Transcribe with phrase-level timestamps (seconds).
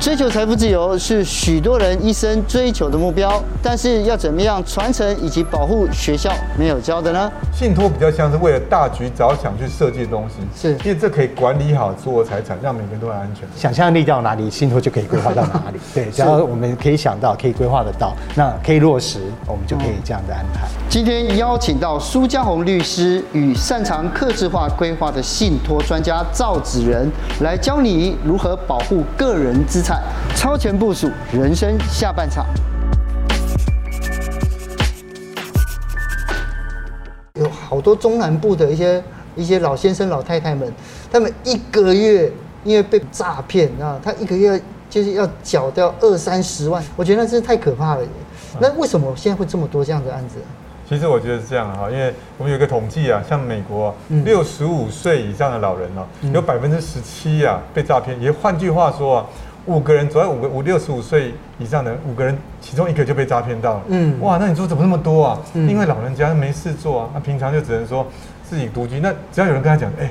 [0.00, 7.30] 追求财富自由是许多人一生追求的目标，但是要怎么样传承以及保护学校没有教的呢？
[7.52, 13.46] 信托比较像是为了大局着想去设计的东西，是因为这可以管理好所有财产，让每个人都很安全。
[13.56, 15.80] 想象力到哪里，信托就可以规划到哪里。
[15.92, 19.18] 对，只要我们可以想到，可以规划得到，那可以落实，
[19.48, 20.68] 我们就可以这样的安排。
[20.88, 27.10] 今天邀请到苏家红律师与擅长客制化规划的信托专家赵子仁
[27.40, 29.87] 来教你如何保护个人资产。
[30.34, 32.44] 超前部署人生下半场，
[37.36, 39.02] 有好多中南部的一些
[39.34, 40.70] 一些老先生老太太们，
[41.10, 42.30] 他们一个月
[42.64, 44.60] 因为被诈骗啊，他一个月
[44.90, 48.02] 就是要缴掉二三十万，我觉得那真是太可怕了。
[48.60, 50.36] 那为什么现在会这么多这样的案子？
[50.86, 59.26] 其实我觉得是这样哈，因为我们有一个统计啊，像美国六十五岁以上的老人哦，有百分之十七啊被诈骗，也换句话说啊。
[59.68, 63.82] 五个人，主要五个五六十五岁以上的五个人，其中一个就被诈骗到了。
[63.88, 65.38] 嗯，哇，那你说怎么那么多啊？
[65.52, 68.06] 嗯、因为老人家没事做啊，那平常就只能说
[68.42, 68.98] 自己独居。
[68.98, 70.10] 那只要有人跟他讲，哎，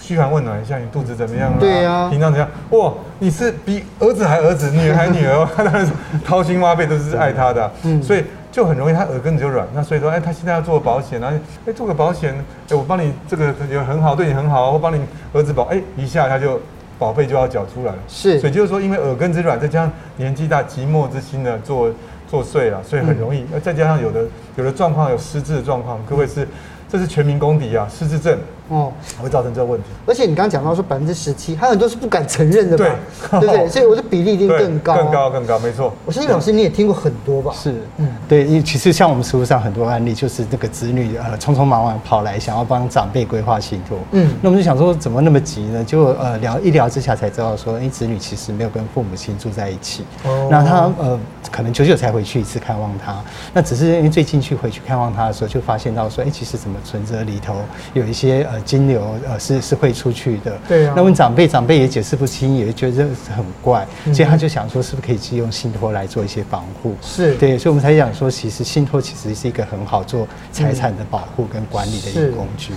[0.00, 1.56] 嘘寒问暖一下，你肚子怎么样啊？
[1.60, 2.48] 对啊，平常怎样？
[2.70, 5.86] 哇，你是比儿子还儿子，女儿还女儿，他 当然
[6.24, 7.70] 掏心挖肺都是爱他的、啊。
[7.82, 9.66] 嗯，所以就很容易他耳根子就软。
[9.74, 11.30] 那所以说，哎，他现在要做保险啊，
[11.66, 12.34] 哎，做个保险，
[12.70, 15.02] 哎，我帮你这个也很好，对你很好，我帮你
[15.34, 16.58] 儿子保，哎，一下他就。
[16.98, 21.90] 保费就要缴出来了，是，所以就是说，因为耳根子软，再加上年纪大，寂寞之心呢作
[22.28, 23.44] 作祟了，所以很容易。
[23.62, 24.24] 再加上有的
[24.56, 26.48] 有的状况有失智的状况，各位是
[26.88, 28.38] 这是全民公敌啊，失智症。
[28.68, 29.88] 哦，会造成这个问题。
[30.06, 32.84] 而且你刚刚讲到说百分之十七，还有很多是不敢承认的吧？
[33.30, 33.68] 对，对不对？
[33.70, 35.92] 所以我的比例一定更高，更高，更高，没错。
[36.04, 37.52] 我相信老师你也听过很多吧？
[37.54, 45.84] 是，嗯，对，因为其实像我们实务上很多案例，就是那个子女呃匆匆忙忙跑来想要帮长辈规划信托，嗯，那我们就想说怎么那么急呢？
[45.84, 51.18] 就呃聊一聊之下才知道说，哎，子女其实没有跟父母亲住在一起，哦，那他呃
[51.50, 53.16] 可能久久才回去一次看望他，
[53.52, 57.54] 那只是因为最近去回去看望他的时候，就发现到说，哎，其实怎么存折里头
[57.94, 59.36] 有一些呃金流呃。
[59.46, 60.94] 是是会出去的，对啊。
[60.96, 63.06] 那问长辈，长辈也解释不清，也觉得
[63.36, 66.96] 很怪，所以他就想说，是不是可以去用信托来做一些防护？
[67.00, 72.72] 是对，所以我们才讲说，其实信托其实是一个很好做财产的保护跟管理的一个工具。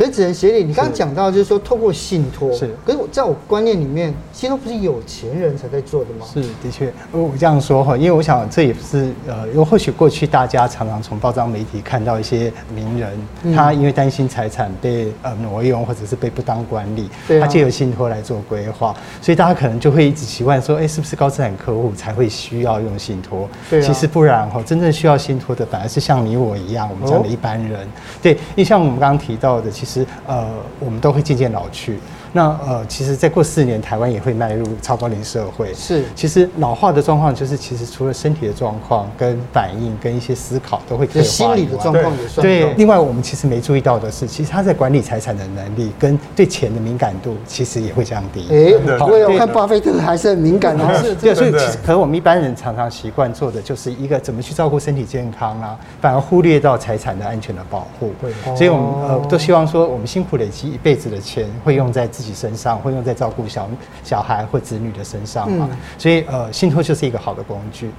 [0.00, 2.74] 可是只能协理，你刚刚讲到就是说透过信托，是。
[2.86, 6.24] 可是我在我观念里面，信托不是有钱人才在做的吗？
[6.32, 13.10] 是，的确，我这样说哈，因为我想这也是呃，因为或许过去大家常常从报章媒体看到一些名人，
[13.42, 23.46] 嗯、他因为担心财产被呃挪用或者是被不当管理，他借由信托来做规划，所以大家可能就会一直习惯说，哎，是不是高资产客户才会需要用信托？
[23.68, 27.82] 对、啊，其实不然哈，真正需要信托的反而是像你我一样，我们这样的一般人。
[27.82, 27.90] 哦、
[28.22, 29.89] 对，因为像我们刚刚提到的，其实。
[29.90, 31.98] 其实呃，我们都会渐渐老去。
[32.32, 35.72] 那呃，其实再过四年，台湾也会迈入超高龄社会。
[35.74, 41.28] 是，其实老化的状况就是，其实除了身体的状况、跟反应、跟一些思考都会退化。
[41.28, 42.46] 心理的状况也算。
[42.46, 48.46] 对，另外我们其实没注意到的是，其实他在管理财产的能力跟对钱的敏感度，其实也会降低。
[48.50, 51.02] 哎，好，我看巴菲特还是很敏感的。
[51.02, 58.12] 是，对，所以其实可能我们一般人常常习惯做的，就是一个怎么去照顾身体健康啊，反而忽略到财产的安全的保护。
[58.20, 63.66] 对，所以我们呃都希望说，我们辛苦累积一辈子的钱，会用在自己身上，会用在照顾小
[64.04, 65.66] 小孩或子女的身上嘛，
[65.96, 67.90] 所以呃，信托就是一个好的工具。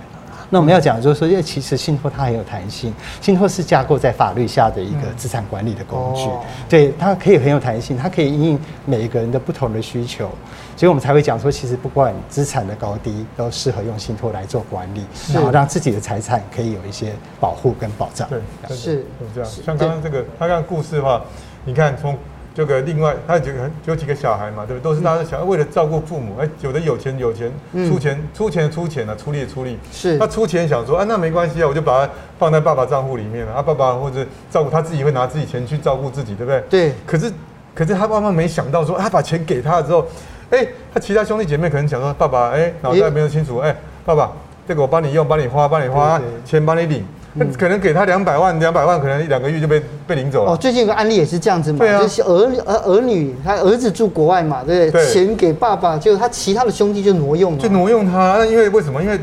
[0.52, 6.30] 那我们要讲就是说，因为其实信托它很有弹性，信托是架构在法律下的一个资产管理的工具，
[6.70, 10.30] 对，它可以很有弹性，它可以因应每一个人的不同的需求，
[10.78, 18.30] 所以我们才会讲说，其实不管资产的高低，都适合用信托来做管理，然后让自己的财产可以有一些保护跟保障。
[18.30, 19.50] 对，是这样。
[19.66, 21.22] 像刚刚这个他刚刚故事的话，
[21.66, 22.16] 你看从。
[22.54, 24.84] 这个另外，他有几个有几个小孩嘛，对不对？
[24.84, 27.52] 都是他的小孩，为了照顾父母，哎，有的有钱有钱，
[27.88, 29.80] 出钱出钱出钱啊，出力出力。
[29.92, 30.18] 是。
[30.18, 33.54] 他出钱想说，啊，那没关系啊，我就把它放在爸爸账户里面了。
[33.54, 36.62] 啊，爸爸或者照顾他自己会拿自己钱去照顾自己，对不对？
[36.70, 36.94] 对。
[37.06, 37.32] 可是
[37.74, 40.06] 可是他爸妈没想到说，他把钱给他了之后，
[40.50, 43.74] 哎，他其他兄弟姐妹可能想说，爸爸，哎，脑袋没有清楚，哎，
[44.04, 44.30] 爸爸，
[44.68, 47.06] 这个我帮你用，帮你花，帮你花，钱帮你领。
[47.34, 50.52] 那可能给他两百万，两百万可能一两个月就被被领走了。
[50.52, 55.06] 哦，最近有个案例也是这样子嘛，对啊，就是儿儿儿女，他儿子住国外嘛，对不对？
[55.06, 57.58] 对，钱给爸爸，就他其他的兄弟就挪用了。
[57.58, 59.02] 就挪用他，那因为为什么？
[59.02, 59.18] 因为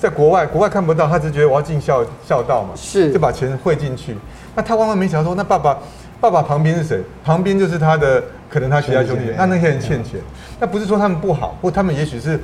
[0.00, 4.16] 在国外，国外看不到，他只觉得我要尽孝孝道嘛，是，就把钱汇进去。
[4.54, 5.78] 那他万万没想到说，那爸爸
[6.20, 7.02] 爸爸旁边是谁？
[7.22, 10.18] 旁边就是他的，可能他其他兄弟，那那些人欠钱，
[10.58, 12.40] 那不是说他们不好，或他们也许是。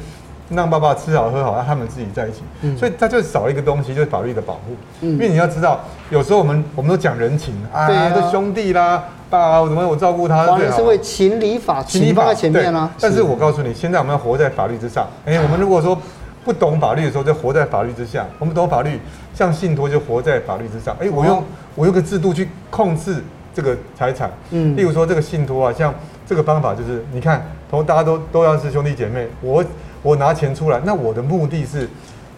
[0.50, 4.74] 让爸爸吃好喝好，让他们自己在一起，嗯、所以他就少了一个东西，就是法律的保护。
[5.02, 5.80] 嗯、因为你要知道，
[6.10, 10.46] 有时候我们我们都讲人情啊，这兄弟啦，爸，我怎么我照顾他？
[10.46, 12.90] 华人是会情理法，情理放在前面啊。
[13.00, 15.06] 但是我告诉你，现在我们要活在法律之上。
[15.26, 15.98] 哎、欸，我们如果说
[16.44, 18.26] 不懂法律的时候，就活在法律之下。
[18.38, 18.98] 我们懂法律，
[19.34, 20.94] 像信托就活在法律之上。
[20.98, 23.22] 哎、欸，我用我用个制度去控制
[23.52, 24.30] 这个财产。
[24.50, 25.92] 嗯，例如说这个信托啊，像
[26.28, 29.64] 这个方法就是，你看，同大家都都要是兄弟姐妹，我
[30.02, 31.88] 我拿钱出来，那我的目的是。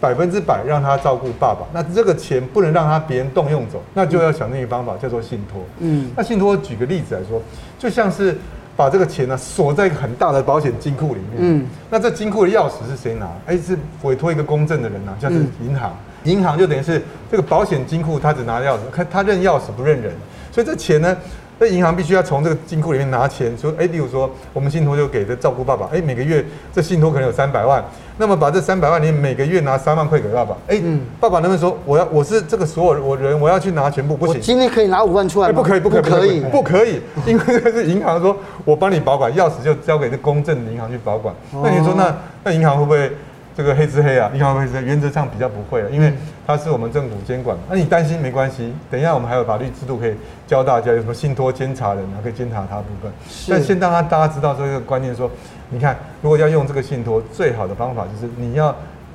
[0.00, 5.60] 百分之百让他照顾爸爸，那这个钱不能让他别人动用走，那就要想另一个方法，叫做信托。
[5.78, 7.38] 嗯，那信托举个例子来说，
[7.78, 8.34] 就像是
[8.74, 11.36] 把这个钱呢锁在一个很大的保险金库里面。
[11.36, 13.28] 嗯，那这金库的钥匙是谁拿？
[13.44, 15.94] 哎，是委托一个公证的人拿，像是银行。
[16.24, 20.14] 银行就等于是这个保险金库，他只拿钥匙，看他认钥匙不认人，
[20.50, 21.14] 所以这钱呢，
[21.60, 26.42] 那银行必须要从这个金库里面拿钱，说，哎，例如说我们信托就给这照顾爸爸，哎，每个月
[26.72, 27.84] 这信托可能有三百万。
[28.16, 30.56] 那么把这三百万，你每个月拿三万块给爸爸。
[30.68, 30.82] 哎，
[31.20, 34.16] 爸爸能不能说我要我是这个所有我人，我要去拿全部？
[34.16, 34.40] 不行。
[34.40, 35.54] 今天可以拿五万出来吗？
[35.54, 38.34] 不可以，不可以，不可以，不可以， 因为这是银行说，
[38.64, 41.34] 我帮你保管，钥匙就交给这公证的银行去保管。
[41.62, 43.10] 那你说那那银行会不会
[43.56, 44.30] 这个黑吃黑啊？
[44.34, 44.82] 银行黑吃黑？
[44.82, 46.12] 原则上比较不会，因为
[46.46, 47.56] 它是我们政府监管。
[47.68, 50.14] 那你担心没关系，等一下我们还有法律制度可以
[50.46, 53.12] 教大家，有什么信托监察人啊，可以监察他部分。
[53.48, 55.30] 但先让他大家知道这个观念说。
[55.72, 58.74] 你看，如果要用这个信托，最好的方法就是你要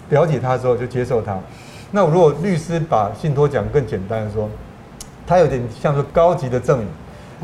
[0.10, 1.38] 了解他之后就接受他。
[1.92, 4.50] 那如果律师把信托讲更简单的说，
[5.28, 6.86] 他有点像说高级的赠与。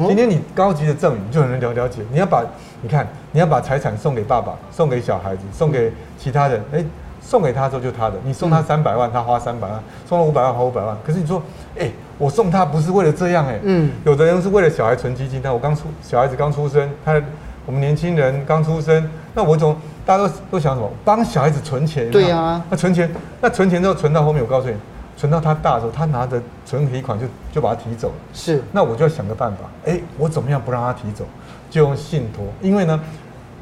[0.08, 2.02] 今天你高级的赠与，你就很能了了解。
[2.12, 2.44] 你要把，
[2.82, 6.62] 你看，你要把财产送给爸爸，送给小孩子，送给其他人。
[6.74, 6.84] 哎，
[7.22, 8.16] 送给他之后就他的。
[8.24, 10.96] 你送他三百万，他花三百万；送了五百万，花五百万。
[11.06, 11.42] 可是你说，
[11.78, 15.40] 哎，我送他不是为了这样，哎，嗯，有的人是为了小孩存基金。
[15.44, 17.22] 但我刚出小孩子刚出生，他。
[17.64, 20.90] 我们年轻人刚出生，那我总大家都都想什么？
[21.06, 22.10] 帮小孩子存钱。
[22.10, 23.08] 对呀、啊，那存钱，
[23.40, 24.76] 那存钱之后存到后面，我告诉你，
[25.18, 28.16] 存到他大的时候，他拿着存提款就就把他提走了。
[28.34, 31.26] 是，那我就要想个办法，哎，我怎么样不让他提走？
[31.70, 33.00] 就用信托，因为呢，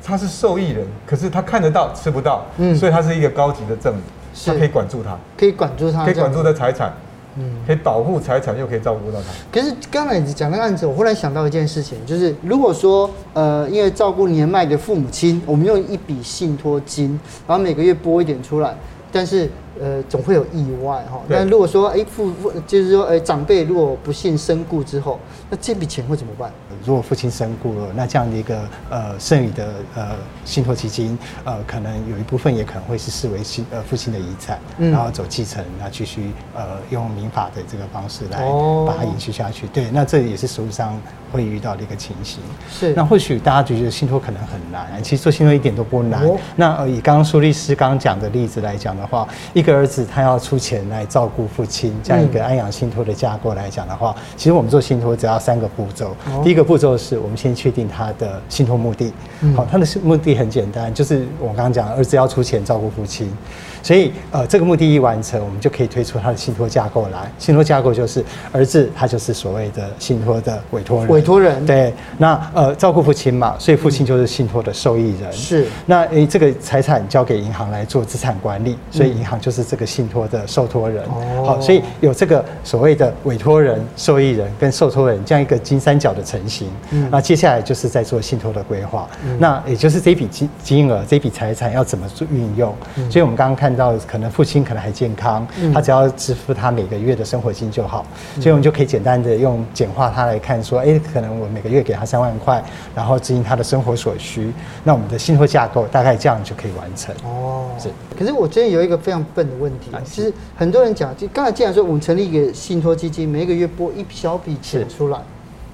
[0.04, 4.00] 他是受益人，可是他看得到吃不到，嗯，所以他是一个高级的赠与，
[4.46, 6.94] 他可以管住他，可以管住他，可以管住他财产。
[7.36, 9.28] 嗯，可以保护财产，又可以照顾到他。
[9.52, 18.74] 可是刚才你讲那个案子，我忽然想到一件事情，就是如果说，呃，因为照顾年迈的父母亲，我们用一笔信托金，然后每个月拨一点出来，
[19.12, 19.50] 但是。
[19.80, 21.22] 呃，总会有意外哈。
[21.28, 26.52] 那如果说，哎，父父就是说，哎，长辈如果不幸身故之后，那这笔钱会怎么办？
[26.86, 30.16] 如果父亲身故了，那这样的一个呃剩余的呃
[30.46, 38.40] 信托基金，呃，可能有一部分也可能会是视为亲呃父亲的遗产，嗯、然后走继承，那继续呃用民法的这个方式来
[38.88, 39.66] 把它延续下去。
[39.66, 41.00] 哦、对，那这也是实务上
[41.32, 42.40] 会遇到的一个情形。
[42.70, 42.94] 是。
[42.94, 46.24] 那或许大家觉得信托可能很难，其实做信托一点都不难。
[46.28, 49.80] 哦、那呃，以刚刚苏律师刚刚讲的例子来讲的话，一个。
[49.80, 56.14] 儿子他要出钱来照顾父亲，这样一个安养信托的架构来讲的话，其实我们做信托只要三个步骤。
[56.44, 59.14] 第一个步骤是我们先确定他的信托目的，
[59.56, 63.32] 好，他的目的很简单，就是我刚刚讲儿子要出钱照顾父亲。
[63.82, 67.32] 所以，呃，这个目的一完成，我们就可以推出他的信托架构来。
[67.38, 71.08] 信托架构就是儿子，他就是所谓的信托的委托人。
[71.10, 71.66] 委托人。
[71.66, 71.94] 对。
[72.18, 75.32] 那呃，照顾父亲嘛，所以父亲就是信托的受益人。
[75.32, 75.66] 是。
[75.86, 81.04] 那诶，这个财产交给银行来做资产管理，所以银行就是这个信托的受托人。
[81.06, 81.44] 哦。
[81.46, 86.70] 好，所以有这个所谓的委托人、受益人跟受托人这样一个金三角的成型。
[86.92, 87.08] 嗯。
[87.10, 89.08] 那接下来就是在做信托的规划。
[89.26, 89.38] 嗯。
[89.40, 92.76] 那也就是这笔金金额、这笔财产要怎么做运用？
[92.96, 93.10] 嗯。
[93.10, 93.69] 所以我们刚刚看。
[93.70, 98.04] 看到可能父亲可能还健康，他只要支付他每个月的生活金就好，
[98.42, 102.64] 所以我们就可以简单的用简化它来看，说，哎，可能我每个月给他三万块，
[102.96, 104.52] 然后支应他的生活所需，
[104.84, 107.14] 那我们的信托架构大概这样就可以完成。
[107.24, 107.90] 哦，是。
[108.18, 115.20] 可是我觉得有一个非常笨的问题，其实很多人讲，就刚才既然说我们成立一个信托基金，每个月拨一小笔钱出来。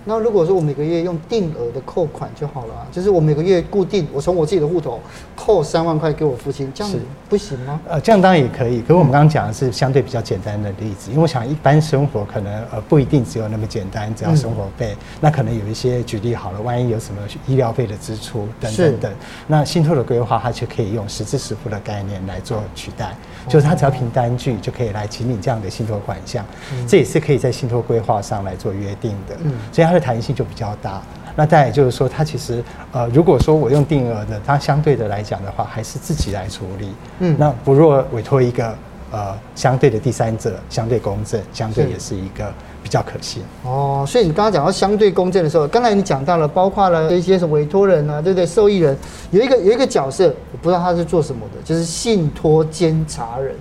[0.06, 5.00] 那如果说我每个月用定额的扣款就好了，就是我每个月固定，我从我自己的户头
[5.36, 6.94] 扣三万块给我父亲，这样
[7.28, 7.82] 不行吗？
[7.90, 8.82] 呃，这样当然也可以。
[8.82, 19.14] 可是我们刚刚讲的是相对比较简单的例子，因为我想一般生活可能呃不一定只有那么简单，只要生活费，嗯、那可能有一些举例好了，万一有什么医疗费的支出等等等，
[19.48, 23.16] 那信托的规划它就可以用实支实付的概念来做取代，
[23.48, 29.36] 就是它只要凭单据就可以来请你这样的信托款项，嗯、这也是可以在信托规划上来做约定的。
[29.44, 29.95] 嗯，所以它。
[30.00, 31.02] 弹性就比较大，
[31.36, 36.90] 那再也就是说，它其实呃，如果说我用定额的，它相对的来讲的话，还是自己来处理。
[37.20, 38.76] 嗯，那不若委托一个
[39.12, 43.44] 呃相对的第三者，相对公正，相对也是一个比较可信。
[43.64, 48.46] 哦，所以你刚刚讲到相对公正的时候，刚才你讲到了，包括了一些什么委托人啊，对不对？
[48.46, 48.98] 受益人
[49.32, 53.54] 有一个有一个角色，我不知道他是做什么的，就是信托监察人。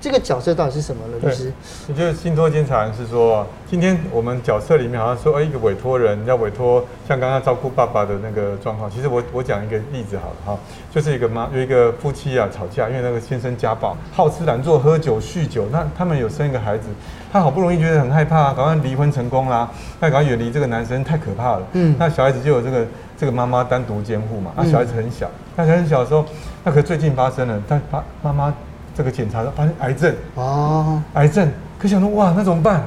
[0.00, 1.18] 这个角色到底是什么呢？
[1.20, 1.52] 律师，
[1.86, 8.90] 你觉得信托监察人是说，今天我们角色里面好像说，哎，一个委托人要委托，像刚刚照顾爸爸的那个状况。
[8.90, 10.58] 其实我我讲一个例子好了哈，
[10.90, 16.88] 就是一个妈有一个夫妻啊吵架，因为那个先生家暴，好吃懒做，喝酒酗酒，那他们有生一个孩子，
[17.30, 21.66] 他好不容易觉得很害怕，赶快离婚成功啦，那赶快远离这个男生，太可怕了。
[21.72, 22.86] 嗯，那小孩子就有这个
[23.18, 26.24] 这个妈妈单独监护嘛，那小孩子很小，那小孩很小的时候，
[26.64, 28.54] 那可是最近发生了，他爸妈妈。
[28.94, 32.82] 这个检查发现癌症哦，癌症，可想说哇，那怎么办？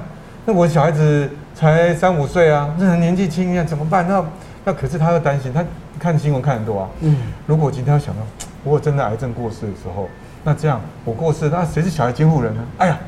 [0.46, 4.08] 那我小孩子才三五岁啊，那年纪轻呀，怎么办？
[4.08, 4.24] 那
[4.66, 5.64] 那可是他又担心，他
[6.00, 6.90] 看新闻看很多啊。
[7.02, 8.22] 嗯，如果今天要想到
[8.64, 10.10] 我真的癌症过世的时候，
[10.44, 12.62] 那这样我过世，那谁是小孩监护人呢？
[12.78, 13.00] 哎呀，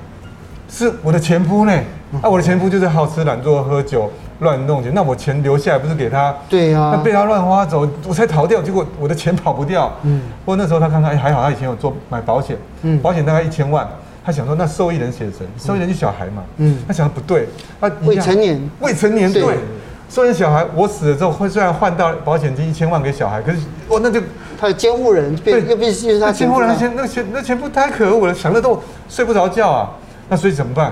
[0.69, 1.73] 是我的前夫呢。
[2.21, 4.09] 啊，我的前夫就是好吃懒做喝酒。
[4.39, 6.35] 乱弄钱，那我钱留下来不是给他？
[6.49, 9.91] 对呀、啊，那被他乱花走，我才逃掉，结果我的钱跑不掉。
[10.03, 13.87] 嗯，不过那时候他看看，哎，还好他以前有做买保险，嗯，保险大概一千万，
[14.25, 17.47] 他想说那受益人写成，受益人就小孩嘛，嗯，他想的不对，
[17.79, 19.57] 他未成年，未成年对，
[20.09, 24.21] 受益人小孩，我死了之后会虽然换到保险金一千万给小孩，可是我那就
[24.59, 26.75] 他的监护人变，又必须是他监护人。
[26.77, 29.89] 钱，那钱那钱不太可恶了，想的都睡不着觉啊，
[30.27, 30.91] 那所以怎么办？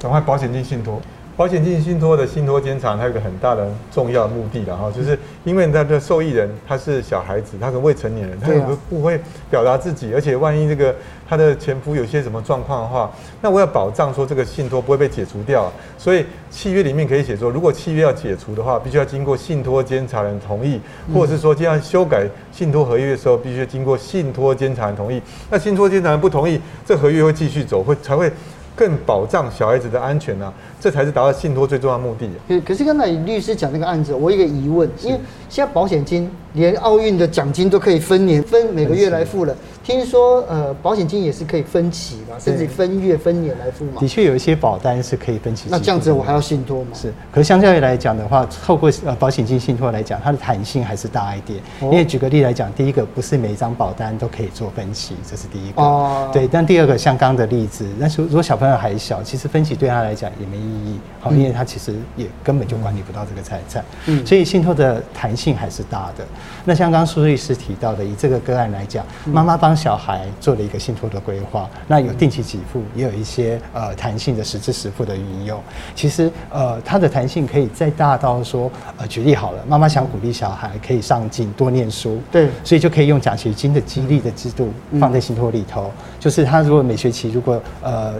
[0.00, 1.00] 赶快保险金信托。
[1.42, 9.20] 保险金信托的信托监察，它有一个很大的重要的目的的哈，就是因为它的受益人他是小孩子，他是未成年人，他有个不会
[9.50, 10.94] 表达自己，而且万一这个
[11.28, 15.68] 他的前夫有些什么状况的话，那我要保障说这个信托不会被解除掉，
[15.98, 20.80] 所以契约里面可以写说，如果契约要解除的话，必须要经过信托监察人同意，
[21.12, 25.20] 或者是说，这样修改信托合约的时候，必须经过信托监察人同意。
[25.50, 28.30] 那信托监察人不同意，这合约会继续走，会才会。
[28.74, 32.28] 更保障小孩子的安全啊，这才是达到信托最重要的目的。
[32.48, 39.54] 可可是刚才律师讲那个案子，我有一个疑问，因为现在保险金连奥运的奖金都可以分年分每个月来付了。
[39.84, 44.00] 听说呃，保险金也是可以分期嘛，甚至分月分年来付嘛。
[44.00, 45.66] 的确有一些保单是可以分期。
[45.68, 46.90] 那这样子我还要信托吗？
[46.94, 51.60] 是，可是相较于来讲的话，透过呃保险金信托来讲，它的弹性还是大一点。
[51.80, 55.82] 因为举个例来讲，第一个不是每一张保单都可以做分期，这是第一个。
[55.82, 56.30] 哦。
[56.32, 63.84] 对，但第二个像刚的例子，但是如果小朋友还小，其实分期对他来讲也没意义，好，因为他其实也根本就管理不到这个财产。
[64.06, 64.24] 嗯。
[64.24, 66.24] 所以信托的弹性还是大的。
[66.64, 75.60] 那像刚苏律师提到的，以这个个案来讲，妈妈帮小孩做了一个信托的规划，那有定期给付，也有一些呃弹性的实支实付的运用。
[75.94, 88.14] 其实呃，它的弹性可以再大到说，呃，举例好了，妈妈想鼓励小孩可以上进多念书，对，所以就可以用奖学金的激励的制度放在信托里头，就是他如果每学期如果呃。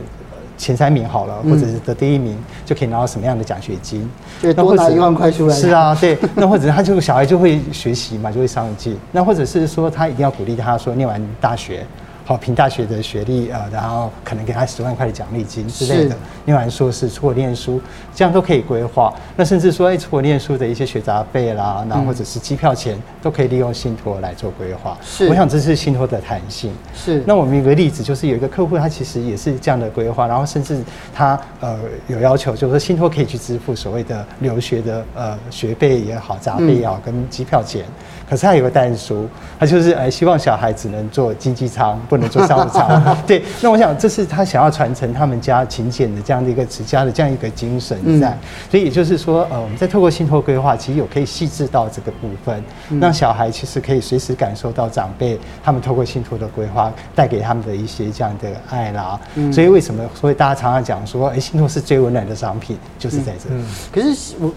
[0.56, 4.09] 前三名好了，或者是得第一名，嗯、就可以拿到什么样的奖学金？
[4.40, 5.54] 对，多拿一万块出来。
[5.54, 6.18] 是啊，对。
[6.35, 8.97] 那或者他这个小孩就会学习嘛，就会上进。
[9.11, 11.87] 那或者是说他一定要鼓励他说，念完大学。
[12.32, 16.16] 好，凭大学的学历啊，然后可能给他十万块的奖励金之类的。
[16.46, 17.78] 念完硕士出国念书，
[18.14, 19.12] 这样都可以规划。
[19.36, 24.96] 那甚至说，哎，出国念书的一些学杂费啦，然后或者是机票钱，都可以利用信托来做规划。
[25.02, 26.72] 是，我想这是信托的弹性。
[26.94, 27.22] 是。
[27.26, 30.82] 那我们有个例子，就是有一个客户，他其实也是这样的规划，然后甚至
[31.14, 37.84] 他呃有要求，就是说信托可以去支付所谓的留学的呃学费也好、杂费也好跟机票钱。
[38.26, 39.28] 可是他有个但书，
[39.60, 42.00] 他就是哎希望小孩只能坐经济舱。
[42.08, 43.42] 不能做商务舱， 对。
[43.60, 48.30] 那我想，这是他想要传承他们家勤俭的这样的一个持家的这样一个精神在。
[48.30, 48.38] 嗯、
[48.70, 59.18] 所以也就是说，呃，我们在透过信托规划，其实有可以细致到这个部分，嗯、让小孩其实可以随时感受到长辈他们透过信托的规划带给他们的一些这样的爱啦。
[59.34, 63.48] 嗯、所以为什么所以大家常常讲说，哎，信托是最温暖的商品，就是在这。
[63.92, 64.52] 可是我。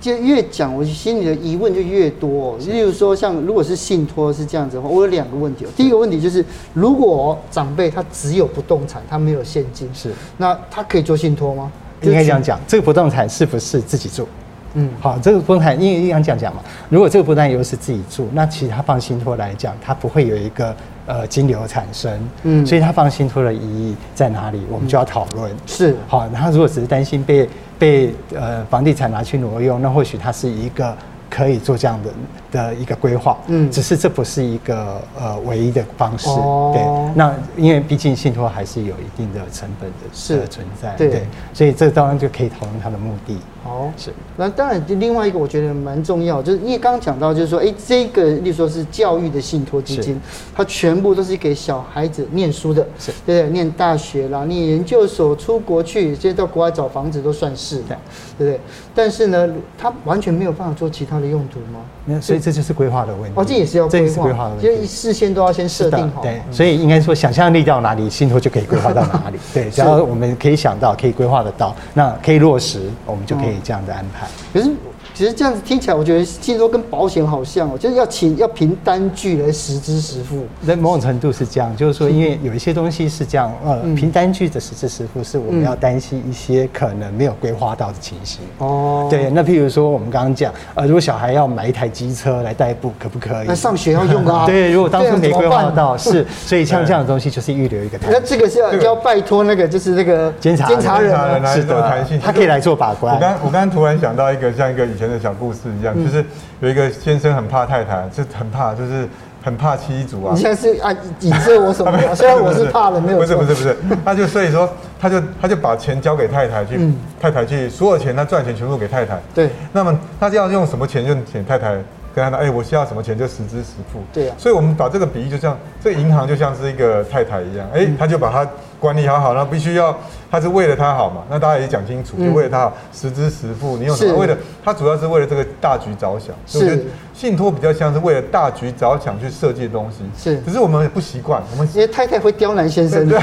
[0.00, 2.56] 就越讲，我心里的疑问就越多。
[2.58, 5.66] 例如说，像如果是信托是这样子的话，我有两个问题。
[5.76, 11.70] 第一个问题就是，如果长辈他只有不动产，他没有现金，是那他可以做信托吗？
[12.02, 14.26] 应该这样讲，这个不动产是不是自己住？
[14.74, 16.62] 嗯，好，这个不动产因为应该这样讲嘛。
[16.88, 20.74] 如果这个不动产又是自己住，那其实他放信托来讲，他不会有一个
[21.06, 22.28] 呃金流产生。
[22.42, 24.62] 嗯，所以他放信托的意义在哪里？
[24.70, 25.50] 我们就要讨论。
[25.66, 27.48] 是，好，他如果只是担心被。
[27.78, 30.96] 被呃房地产拿去挪用，那或许它是一个
[31.28, 32.10] 可以做这样的
[32.52, 37.12] 的一个规划，嗯，只是这不是一个呃唯一的方式，哦、对。
[37.16, 43.36] 那因为毕竟信托还是有一定的成本的是存在，对，对，所以这当然就可以讨论它的目的。
[43.64, 44.12] 好，是。
[44.36, 50.20] 那当然，另外一个我觉得蛮重要，就是因为刚刚讲到，就是说，哎，这个，例如说是教育的信托基金，
[50.54, 53.50] 它全部都是给小孩子念书的，是对不对？
[53.52, 57.96] 念大学啦，念研究所，出国去，这些到国外找房子都算是，的，
[58.36, 58.60] 对不对？
[58.94, 61.80] 但是呢，它完全没有办法做其他的的用途吗？
[62.04, 63.30] 那所以这就是规划的问题。
[63.36, 66.20] 哦，这也是要规划，的问题，就事先都要先设定好。
[66.20, 69.38] 对，所以应该说想象力到哪里，信托就可以规划到哪里。
[69.54, 74.26] 对，只要我们可以想到，可以规划得到，那可以落实，我们就可以这样的安排。
[74.52, 74.74] 可是。
[75.14, 80.46] 其实这样子听起来，我觉得信托跟保险好像哦，就是要请要凭单据来实支实付。
[80.66, 88.40] 在某种程度是这样，就是说，因为有一些东西是这样，呃，凭单据的实支实付是我们要担心一些可能没有规划到的情形。
[88.58, 93.46] 哦，对，那譬如说我们刚刚讲，呃，如果小孩要买一台机车来代步，可不可以？
[93.46, 94.46] 那上学要用啊。
[94.46, 97.98] 对，如果当初没规划到，是， 所以像这样的东西就是预留一个。
[98.10, 101.14] 那这个是要要拜托那个就是那个监察监察人，
[101.54, 103.14] 是的，弹性，他可以来做把关。
[103.14, 105.60] 我刚我刚刚突然想到一个像一个以前的小故事。
[105.80, 106.24] 一样就是
[106.60, 109.08] 有一个先生很怕太太，就很怕，就是
[109.42, 110.30] 很怕妻子啊。
[110.34, 111.92] 你现在是啊，影射我什么？
[112.14, 113.18] 虽然我是怕的，没有。
[113.18, 114.68] 不是不是不是，他就所以说，
[115.00, 119.18] 他就他就把钱交给太太去，太太去所有钱他赚钱全部给太太。
[119.34, 119.50] 对。
[119.72, 121.72] 那么他就要用什么钱就请太太
[122.14, 124.00] 跟他说，哎，我需要什么钱就实支实付。
[124.12, 124.34] 对啊。
[124.36, 128.46] 所以我们把这个比喻就像这个银行就像是一个太太一样，哎，他就把他
[128.78, 129.96] 管理好好，那必须要。
[130.32, 131.20] 他是为了他好嘛？
[131.28, 133.76] 那大家也讲清楚，就为了他好，实支实付。
[133.76, 134.16] 你有什么？
[134.16, 134.34] 为了
[134.64, 136.34] 他主要是为了这个大局着想。
[136.46, 139.98] 所以我觉得信托比较像是为了大局着想去设计的东西。
[140.16, 141.42] 是，可是我们也不习惯。
[141.52, 143.06] 我们因为太太会刁难先生。
[143.06, 143.20] 对。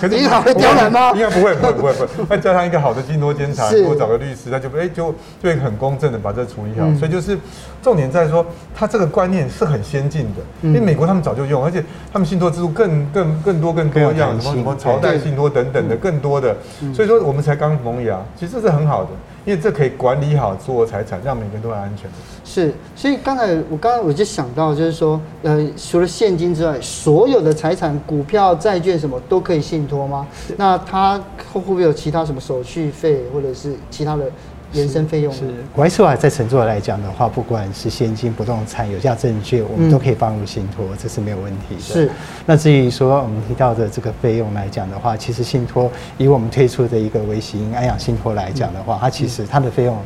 [0.00, 1.12] 可是 银行会刁难吗？
[1.12, 2.26] 应该不会，不会，不会，不会。
[2.30, 6.92] 再加上一个好的信托监察，多找个律师，他就哎就就会很公正的把这处理好。
[6.98, 7.38] 所以就是
[7.80, 8.44] 重点在说，
[8.74, 10.42] 他这个观念是很先进的。
[10.62, 15.96] 因为美国他们早就用，而且他们信托制度更更更多更多样，什么什么朝代信托等等的。
[16.07, 16.56] 更多的，
[16.94, 19.10] 所以说我们才刚萌芽，其实这是很好的，
[19.44, 22.08] 因为这可以管理好所有财产，让每个人都很安全。
[22.44, 30.26] 是，所以刚才我刚才我就想到，就是说，呃，除了现金之外，所有的财产、股票、债券什么都可以信托吗？
[30.56, 31.20] 那它
[31.52, 34.24] 会不会有其他什么手续费，或者是其他的？
[34.74, 41.80] 衍生费用是，国外说在承做来讲的话，不管是现金、不动产、有价证券，我们都可以放入信托，嗯、这是没有问题的。
[41.80, 42.10] 是。
[42.44, 49.96] 那至于说我们提到的这个费用来讲的话，其实信托以我们推出的一个微型安养信托来讲的话，嗯、它其实它的费用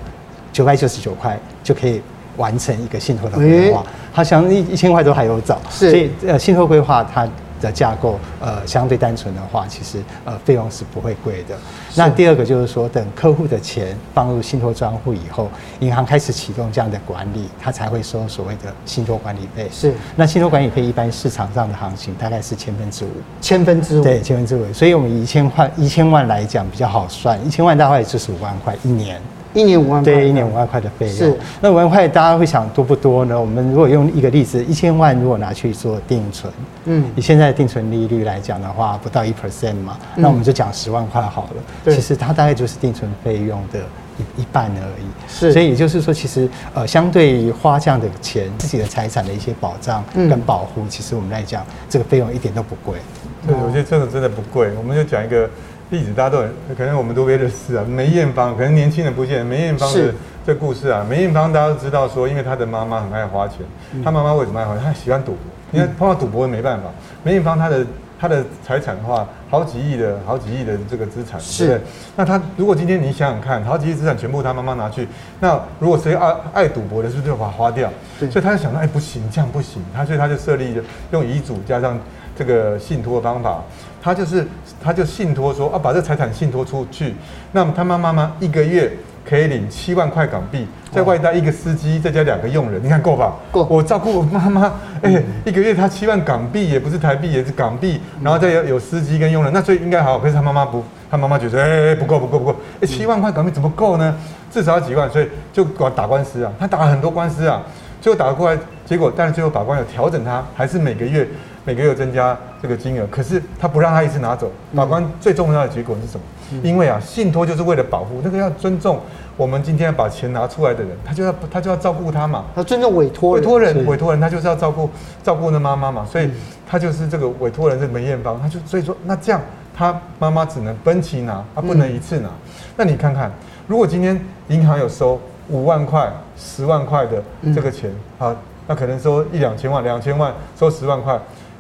[0.53, 2.01] 九百九十九块就可以
[2.37, 5.61] 完成一个信托的规划，欸、好像一一千块都还有找。
[5.71, 5.91] 是。
[5.91, 7.29] 所以呃，信托规划它。
[7.63, 11.57] 的架构，呃，相对单纯的话，其实呃费用是不会贵的。
[11.95, 15.49] 那第二个就是说，等客户的钱放入信托专户以后，
[15.81, 19.69] 银行开始启动这样的管理，它才会收所谓的信托管理费。
[19.73, 19.95] 是。
[20.17, 23.11] 那信托管理费一般市场上的行情大概是千分之五。
[23.41, 24.03] 千分之五。
[24.03, 24.73] 对，千分之五。
[24.73, 29.21] 所以我们以一千块一千万来讲比较好算，一千万大概也就是五万块一年。
[29.55, 31.15] 一年五万块，对，一年五万块的费用。
[31.17, 33.39] 是，那五万块大家会想多不多呢？
[33.39, 36.53] 我们如果用一个例子，一千万如果拿去做定存，
[36.87, 41.63] 嗯，以现在的定存利率来讲的话，不到一 percent 嘛，那我们就讲十万块好了。
[41.85, 43.81] 对，其实它大概就是定存费用的
[44.19, 45.05] 一一半而已。
[45.29, 52.99] 是，所以也就是说，其实呃，相对于花这样的钱，自己的财产的一些保障跟保护，其实我们来讲，这个费用一点都不贵。
[53.47, 54.71] 对，我觉得这个真的不贵。
[54.79, 55.49] 我们就讲一个。
[55.93, 63.59] 例子大家都很可能我们都别的事啊，梅艳芳可能年轻人不见梅艳芳的这故事啊，梅艳芳大家都知道说，因为她的妈妈很爱花钱，
[64.03, 64.83] 她妈妈为什么爱花钱？
[64.83, 65.39] 她喜欢赌博，
[65.71, 66.85] 因为碰到赌博也没办法。
[67.23, 67.87] 梅艳芳她的
[68.19, 71.81] 她的财产的话，好几亿的好几亿的这个资产，是对？
[72.17, 75.07] 那她如果今天你想想看，好几亿资产全部她妈妈拿去，
[75.41, 77.91] 那如果谁爱爱赌博的，是不是就把它花掉？
[78.19, 79.83] 所以她就想到，哎，不行，这样不行。
[79.95, 81.99] 她所以她就设立用遗嘱加上
[82.35, 83.63] 这个信托的方法。
[84.03, 84.45] 他就是，
[84.83, 87.15] 他就信托说啊，把这财产信托出去，
[87.53, 88.93] 那么他妈妈妈一个月
[89.25, 93.37] 可以领七万块港币，在外带一个司机，再加两个佣人，你看够吧？
[93.53, 93.65] 够。
[93.71, 100.19] 我照顾我妈妈，哎、欸，一个月他七万港币，也不是台币，也是港币，然后再有有司机跟佣人，那所以应该好。
[100.19, 104.13] 可是他妈妈不，他妈妈觉得，哎、欸，不够，不够，不够，哎，七万块港币怎么够呢？
[104.51, 107.63] 至少要几万，所以就管打官司啊，他打了很多官司啊，
[108.01, 111.29] 最后打过来，结果但是最后法官有调整他，还是每个月。
[111.65, 114.49] 每个月增加这个金额，可是他不让他一次拿走。
[114.73, 116.25] 法官最重要的结果是什么？
[116.53, 119.01] 嗯、因为啊，信托就是为了保护那个要尊重
[119.37, 122.45] 我们今天要把钱拿出来的人，他就要他就要照顾他嘛。
[122.55, 124.89] 他尊重委托人，委托人，委托人，他就是要照顾
[125.25, 126.07] 照顾那妈妈嘛。
[126.09, 126.31] 所以
[126.69, 129.41] 他就是这个委托人是梅艳芳，他就所以说那这样
[129.75, 132.29] 他妈妈只能分期拿，他不能一次拿。
[132.29, 133.33] 嗯、那你看看，
[133.67, 137.23] 如果今天银行有收五万块、十万块的
[137.55, 138.37] 这个钱，啊、嗯，
[138.69, 141.19] 那可能收一两千万、两千万收十万块。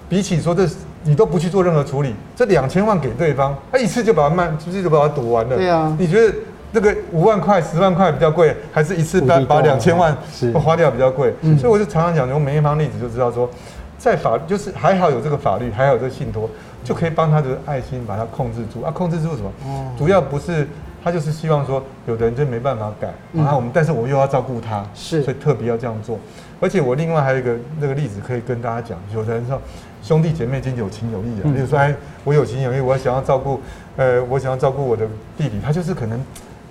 [0.08, 0.68] 比起说这
[1.04, 5.56] 你都不去做任何处理，这两千万给对方，他一次就把它卖，一次就把它赌完了。
[5.56, 6.34] 对啊，你觉得
[6.70, 10.16] 那个五万块、十万块比较贵，还是一次把把两千万
[10.54, 11.34] 花掉比较贵？
[11.42, 13.48] 是所以我就常常讲，用梅艳芳例子就知道说，
[13.98, 16.48] 在法就是还好有这个法律，还好有这个信托，
[16.84, 19.50] 就可以帮他的爱心把它控制住啊，控制住什么？
[19.98, 20.66] 主要不是
[21.02, 26.18] 他就是希望说，有的人就没办法改，然后我们，但是我又要照顾他，是，所以特别要这样做。
[26.60, 29.60] 而且我另外还有一个那个例子可以跟大家讲，有的人说
[30.02, 33.60] 兄弟姐妹间有情有义啊，比如说哎，我有情有义，我想要照顾，
[33.96, 36.20] 呃，我想要照顾我的弟弟，他就是可能。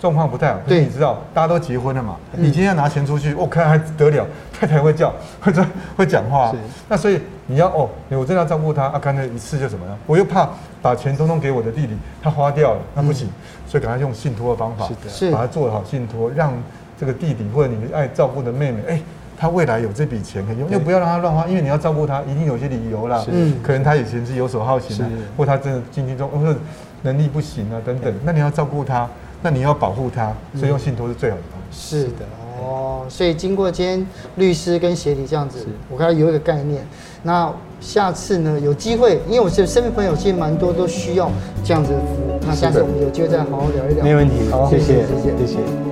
[0.02, 2.18] 状况不太好，对，你知道，大家都结婚了嘛？
[2.34, 5.64] 嗯、你今天要拿钱出去，我、哦、看还得了， 太太会叫， 会说
[5.96, 6.52] 会讲话，
[6.90, 9.96] 那所以你要哦，我真的要照顾他，啊，干脆一次就怎么样？
[10.08, 10.50] 我又怕
[10.82, 13.32] 把钱通通给我的弟弟，他花掉了，那不行，嗯、
[13.68, 16.54] 所以赶快用信托的方法，是的，把它做好信托，让
[17.00, 19.02] 这个弟弟或者你爱照顾的妹妹，哎，
[19.38, 25.06] 他未来有这笔钱可以用，又不要让他乱花，因为你要照顾他，一定有些理由啦，嗯，可能他以前是游手好闲的，
[25.38, 26.60] 或他真的经济中或者
[27.04, 29.08] 能力不行啊等等，那你要照顾他。
[29.44, 32.02] 那你要保护他，所以用信托是最好的方式。
[32.02, 32.26] 是的
[32.62, 36.86] 哦，所以经过今天律师跟协理这样子，我刚才有一个概念。
[37.24, 41.30] 那下次呢，有机会，因为我是身边朋友其实蛮多都需要
[41.64, 42.40] 这样子的服务。
[42.48, 44.04] 那下次我们有机会再好好聊一聊。
[44.06, 45.48] 没问题，好，谢谢，谢谢，谢谢。
[45.48, 45.91] 谢谢